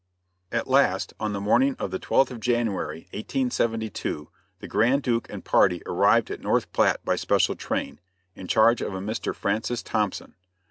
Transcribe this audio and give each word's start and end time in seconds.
]At 0.51 0.65
last, 0.67 1.13
on 1.19 1.31
the 1.33 1.39
morning 1.39 1.75
of 1.77 1.91
the 1.91 1.99
12th 1.99 2.31
of 2.31 2.39
January, 2.39 3.01
1872, 3.11 4.29
the 4.57 4.67
Grand 4.67 5.03
Duke 5.03 5.27
and 5.29 5.45
party 5.45 5.83
arrived 5.85 6.31
at 6.31 6.41
North 6.41 6.73
Platte 6.73 7.05
by 7.05 7.15
special 7.15 7.53
train; 7.55 7.99
in 8.33 8.47
charge 8.47 8.81
of 8.81 8.95
a 8.95 8.99
Mr. 8.99 9.35
Francis 9.35 9.83
Thompson. 9.83 10.33